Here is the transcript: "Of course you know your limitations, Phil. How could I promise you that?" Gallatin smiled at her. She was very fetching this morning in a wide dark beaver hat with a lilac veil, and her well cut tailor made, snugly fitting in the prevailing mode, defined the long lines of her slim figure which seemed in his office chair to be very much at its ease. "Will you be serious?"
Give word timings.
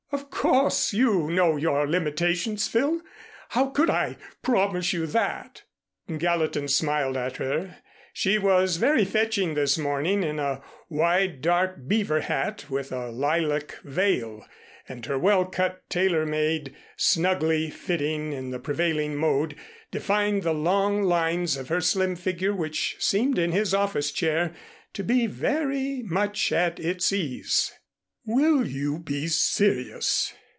"Of 0.13 0.29
course 0.29 0.91
you 0.91 1.31
know 1.31 1.55
your 1.55 1.87
limitations, 1.87 2.67
Phil. 2.67 3.01
How 3.49 3.67
could 3.67 3.89
I 3.89 4.17
promise 4.41 4.91
you 4.91 5.05
that?" 5.07 5.63
Gallatin 6.17 6.67
smiled 6.67 7.15
at 7.15 7.37
her. 7.37 7.77
She 8.11 8.37
was 8.37 8.75
very 8.75 9.05
fetching 9.05 9.53
this 9.53 9.77
morning 9.77 10.21
in 10.23 10.37
a 10.39 10.61
wide 10.89 11.41
dark 11.41 11.87
beaver 11.87 12.19
hat 12.21 12.65
with 12.69 12.91
a 12.91 13.09
lilac 13.09 13.77
veil, 13.85 14.45
and 14.89 15.05
her 15.05 15.17
well 15.17 15.45
cut 15.45 15.87
tailor 15.89 16.25
made, 16.25 16.75
snugly 16.97 17.69
fitting 17.69 18.33
in 18.33 18.49
the 18.49 18.59
prevailing 18.59 19.15
mode, 19.15 19.55
defined 19.91 20.43
the 20.43 20.53
long 20.53 21.03
lines 21.03 21.55
of 21.55 21.69
her 21.69 21.79
slim 21.79 22.17
figure 22.17 22.53
which 22.53 22.97
seemed 22.99 23.37
in 23.39 23.53
his 23.53 23.73
office 23.73 24.11
chair 24.11 24.53
to 24.91 25.05
be 25.05 25.25
very 25.27 26.01
much 26.03 26.51
at 26.51 26.81
its 26.81 27.13
ease. 27.13 27.71
"Will 28.23 28.67
you 28.67 28.99
be 28.99 29.25
serious?" 29.27 30.31